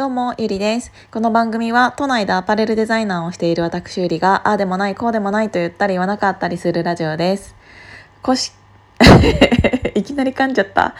[0.00, 0.92] どうも、ゆりです。
[1.10, 7.54] この番組は都内でアパレルデザイナーをしている私ゆりが、ああでもない、こうでもないと言ったり言わなかったりするラジオです。
[8.22, 8.54] こし、
[9.94, 10.94] いきなり噛んじゃった。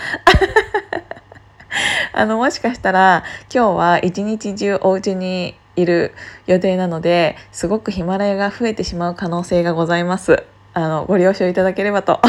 [2.12, 6.12] あの、もしかしたら今日は一日中お家にいる
[6.45, 10.45] 予定なので、すごくヒマラヤが増えてしまう可能性がございます。
[10.75, 12.21] あの、ご了承いただければと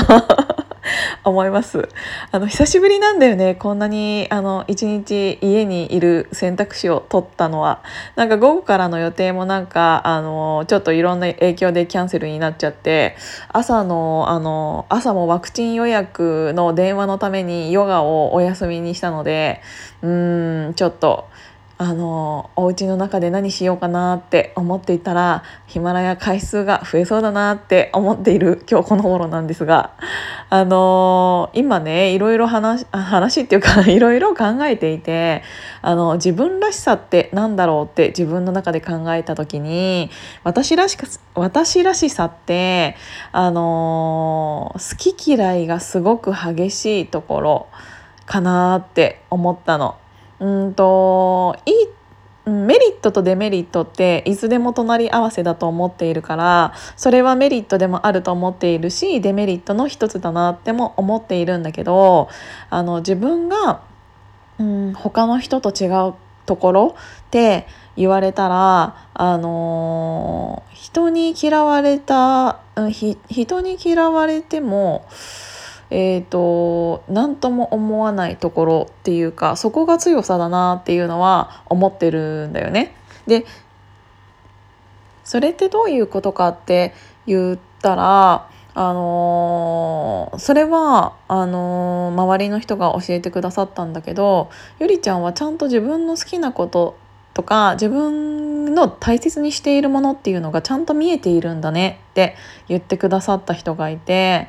[1.23, 1.87] 思います。
[2.31, 3.55] あの久しぶりなんだよね。
[3.55, 7.83] こんなにあの一日家にいる選択肢を取ったのは、
[8.15, 13.15] なんか午後からの予定もなんかあのちょっといろんな影響でキャンセルになっちゃって、
[13.49, 19.61] 朝のあの朝もワクチン予約の電話のためにヨガをお休みにしたので、
[20.01, 21.29] うーんちょっと。
[21.81, 29.97] あのお家の中で何しようかなって思っていたらヒマラヤ回数が増えそうだなって思っている今日この頃なんですが
[30.51, 35.41] あの今ねいろいろ話話っていうか いろいろ考えていて
[35.81, 40.11] あの自分らしさって何だろうって自分の中で考えた時に
[40.43, 42.95] 私らしく私らしさって
[43.31, 47.67] あの好き嫌いがすごく激しいところ
[48.27, 49.95] かなって思ったの。
[50.41, 51.75] うんといい
[52.49, 62.29] メリットとデメリットっていつでも隣り合わせだと思っているからそれはメリットでもあると思っているしデメリットの一つだなっても思っているんだけど
[62.71, 63.83] あの自分が、
[64.59, 66.15] うん、他の人と違う
[66.47, 75.05] ところって言われたら、あの人に嫌われた、うん、人に嫌われても
[75.93, 82.95] えーと、何とも思わないところっていうかそこが強さだなっていうのは思ってるんだよね。
[83.27, 83.45] で
[85.25, 86.93] それってどういうことかって
[87.27, 96.97] 言ったらあのー、それはあのー、周りの人が教えてくださったんだけどゆりちゃんはちゃんと自分の好きなこと
[97.33, 102.35] とか自分の大切にしているものっていうのがちゃんと見えているんだねって
[102.69, 104.47] 言ってくださった人がいて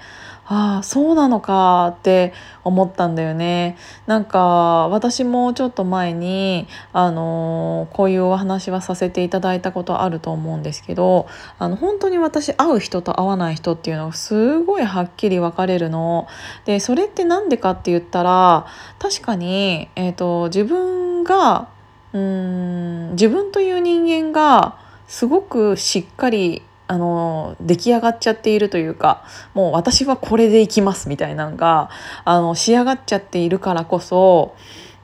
[0.54, 3.78] ああそうなのかって思ったんだよね。
[4.06, 11.26] なんか私もちょっと前にあのこういうお話はさせていただいたことあると思うんですけど
[11.58, 16.26] あの本当に私会う人と会わない人っていうのがすごいはっきり分かれるの。
[16.66, 18.66] でそれって何でかって言ったら
[18.98, 21.68] 確かに、えーと、自分が
[22.12, 24.76] うん自分という人間が
[25.06, 26.60] すごくしっかり
[26.92, 31.88] あの出来上がっちゃっているというかもう私はこれでいきますみたいなのが
[32.26, 34.54] あの仕上がっちゃっているからこそ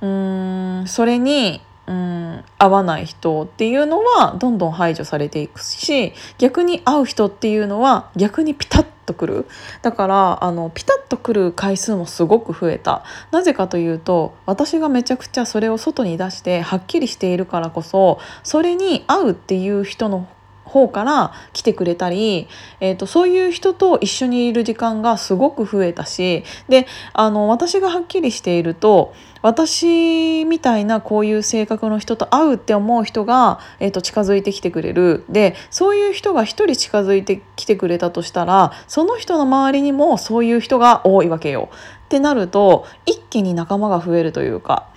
[0.03, 9.47] うんそれにうん合わない人っていうのはどんどん排除されていくし逆に合う人っていうのは逆にピタッとくる。
[9.81, 13.03] だからあのピタッとくる回数もすごく増えた。
[13.31, 20.28] なぜかというと私がめちゃくちゃそれを外に出してはっきりしているからこそそれに合うっていう人の
[20.68, 22.48] 方から来てくれたり、
[22.80, 41.68] えーと、そういう人と一緒にいる時間がすごく増えたしであの私がはっきりしていると私みたいなこういう性格の人と会うって思う人が、えーと、近づいてきてくれるでそういう人が一人近づいてきてくれたとしたらその人の周りにもそういう人が多いわけよ。
[42.06, 44.88] ってなると一気に仲間が増えるというか。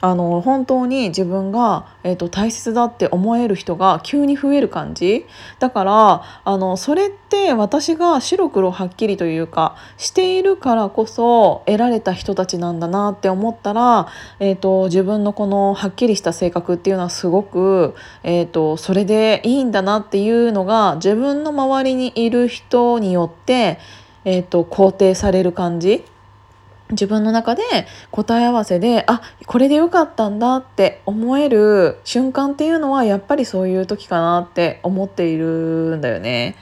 [0.00, 5.26] あの本当に自分が、えーと、大切だって思える人が急に増える感じ。
[5.58, 23.78] だからあのそれって私が白黒はっきりというかしているからこそ得られた人たちなんだなって思ったら、えーと、自分のこのはっきりした性格っていうのはすごく、えーとそれでいいんだなっていうのが自分の周りにいる人によって、
[24.24, 26.04] えー、と肯定される感じ。
[26.90, 27.62] 自分の中で
[28.10, 36.56] 答え合わせであこれでよかったんだって思える瞬間っていうのはやっぱりそういう時かなって思っているんだよね。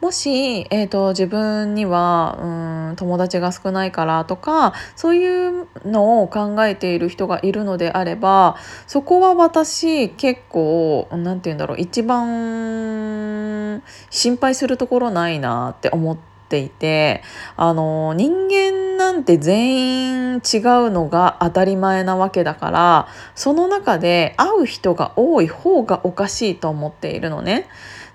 [0.00, 8.56] もし、えーと、自分にはうん友達が少ないからとかそういうのを考えている人がいるのであれば
[8.86, 16.27] そこは私結構何て言うんだろう一番心配するところないなって思って。
[16.48, 17.22] ていて
[17.56, 27.68] あの人間なんて全員違うのが当たり前なわけだからその中で会う人が多い方がおかしいと思っているのね。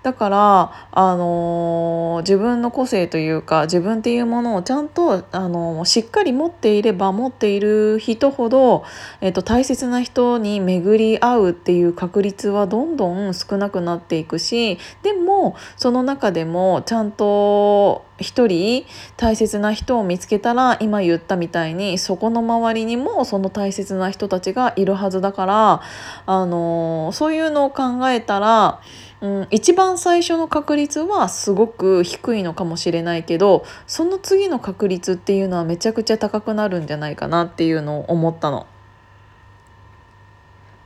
[0.04, 8.84] だからあの自分の個性というか自分っていうものをちゃんとあのしっかり持っていれば持っている人ほど、
[9.22, 18.84] えっと、大切な人に巡り合うっていう確率はどんどん少なくなっていくしでもその中でもちゃんと一人
[19.16, 25.82] 大切な人を見つけたら今言ったみたいにそこの周りにもその大切な人たちがいるはずだから
[26.26, 28.80] あのそういうのを考えたら、
[29.24, 38.66] うん、一番最初の確率はすごく低いのかもしれないけどその次の確率っていうのはめちゃくちゃ高くなるんじゃないかなっていうのを思ったの。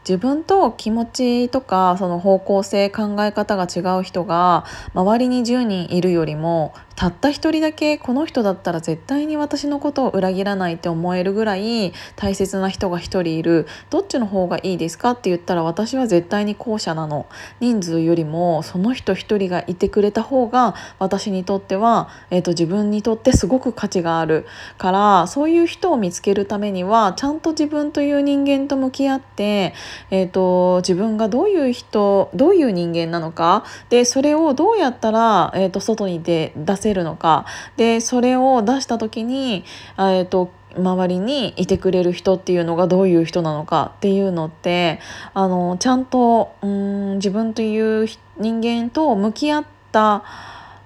[0.08, 4.64] 自分と気持ちとかその方向性考え方が違う人が
[4.94, 13.68] 周りに10人いるよりもたった一人だけこの人だったら絶対に私のことを裏切らないって思えるぐらい大切な人が一人いる。
[13.88, 17.26] どっちの方がいいですかって言ったら私は絶対に後者なの。
[17.60, 24.44] 人数よりもその人一人がいてくれた方が私にとっては、えーと、自分にとってすごく価値がある。
[24.76, 29.72] からそういう人を見つけるためにはちゃんと自分という人間と向き合って、
[30.10, 33.62] えーと、自分がどういう人どういう人間なのか。
[33.88, 37.44] でそれをどうやったら、えーと外に出せせるのか
[37.76, 39.64] でそれを出した時に、
[39.98, 45.00] えーと、周りにいてくれる人っていうのがどういう人なのかっていうのって
[45.34, 48.08] あのちゃんとうん自分という
[48.38, 50.24] 人間と向き合った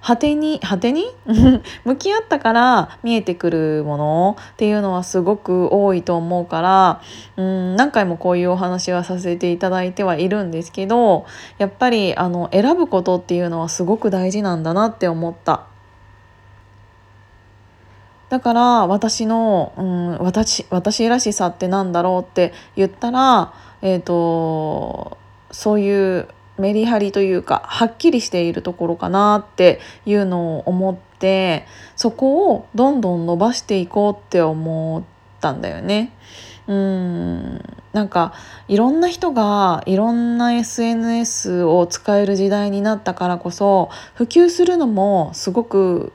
[0.03, 1.05] 果てに果てに？
[1.85, 7.01] 向き合ったから見えてくるものっていうのはすごく多いと思うから
[7.37, 11.25] うん何回もこういうお話はさせていただいてはいるんですけど
[11.59, 15.72] やっぱりあの選ぶことっていうのはすごく大事なんだなって思った。
[18.33, 23.53] だから私の、うん、私私らしさってなんだろうって言ったら、
[23.83, 25.19] えーと、
[25.51, 35.03] そういうメリハリというかはっきりしているところかなっていうのを思ってそこをどんどん伸ばしていこうって思っ
[35.43, 36.17] たんだよね。
[36.67, 37.61] うん
[37.93, 38.33] なんか
[38.67, 46.15] いろんな人がいろんな SNS を使える時代になったからこそ普及するのもすごく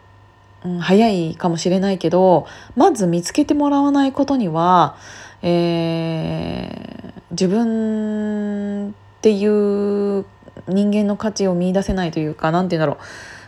[0.65, 4.97] うん、早いかもしれないけどまず見つけてもらわないことには、
[5.41, 10.25] えー、自分っていう
[10.67, 13.05] 人間の価値を見いだせないというか何て言うんだろう。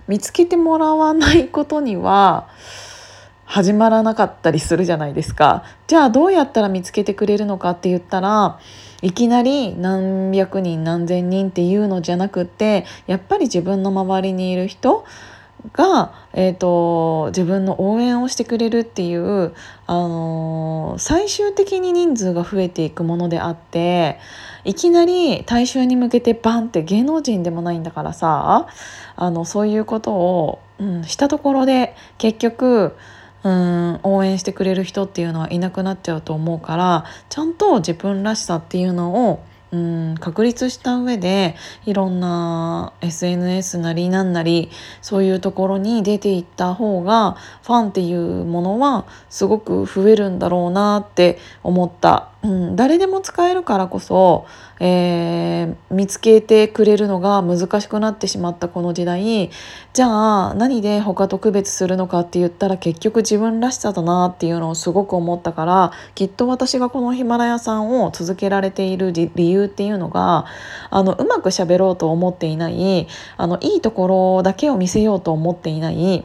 [0.10, 2.50] 見つけてもらわないことには
[3.46, 5.64] 始まらなかったりするじゃないですか。
[5.88, 8.60] じゃあどうやったら見つけてくれるのかって言ったら
[9.02, 15.06] いきなり何百人何千人っていうのじゃなくってやっぱり自分の周りにいる人
[15.74, 19.54] が、えーと、自分の応援をしてくれるっていう、
[19.88, 24.20] あのー、最終的に人数が増えていくものであって
[24.64, 28.68] いきなり大衆に向けてバンって芸能人でもないんだからさ
[29.16, 32.96] あのそういうことを、うん、したところで結局
[33.44, 41.56] うん応援してくれる人っていうのはいなくなっちゃうと思うからちゃんと自分らしさっていうのをうん確立した上で
[41.86, 44.72] いろんな SNS なりなんなり
[45.02, 54.46] そういうところに出ていった方がファンっていうものはすごく増えるんだろうなって思った、うん、誰でも使えるからこそ、
[54.80, 59.50] えー、見つけてくれるのが難しくなってしまったこの時代。
[59.92, 70.46] じゃあ何で他と区別するのかって言ったら結局自分らしさだなっていうのをすごく思ったからきっと私がこのヒマラヤさんを続けられている理由っていうのが
[70.90, 74.08] あのうまく喋ろうと思っていないあのいいとこ
[74.38, 76.24] ろだけを見せようと思っていない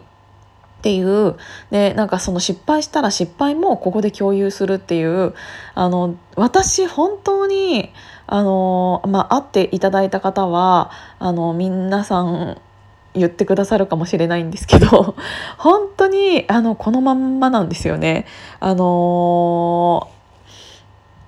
[0.84, 1.36] っていう
[1.70, 5.32] でなんかその失敗したら失敗もここで共有するっていう
[5.74, 7.90] あの私本当に
[8.26, 12.60] あの、まあ、会っていただいた方はあの皆さん
[13.14, 15.16] 言ってくださるかもしれないんですけど
[15.56, 18.26] 本当にあのこのまんまなんですよね。
[18.60, 20.08] あの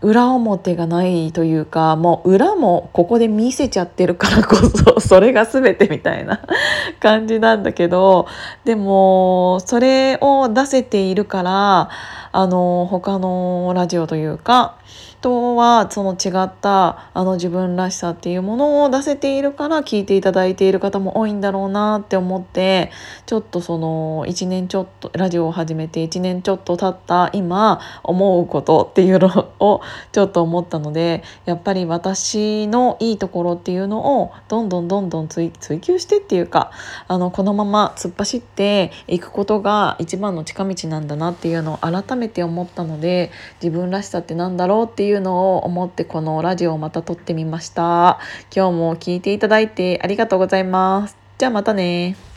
[0.03, 6.41] 裏表がないというかもう裏もここで見せちゃってるからこそ それが全てみたいな
[7.01, 8.27] 感じなんだけど
[8.65, 11.89] でもそれを出せているから
[12.33, 14.75] あの他のラジオというか
[15.21, 22.91] とはその違ったあの自分らしさっていうものを出せているから聞いていただいている方も多いんだろうなって思って
[23.27, 29.81] ちょっとその1年ちょっとラジオを始めて1年ちょっと経った今思うことっていうのを
[30.13, 36.71] ちょっと思ったのでやっぱり私のいいところっていうのをどんどんどんどん追求してっていうか
[37.09, 43.31] あのこのまま突っ走っていくことが一番の近道なんだなっていうのを改めて思ったので
[43.63, 48.19] 自分らしさってなんだろうっていうのを思ってこのラジオをまた撮ってみました。
[48.55, 51.17] 今日も聞いていただいてありがとうございます。
[51.39, 52.36] じゃあまたね。